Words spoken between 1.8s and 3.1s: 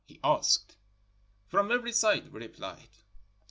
side,' we replied.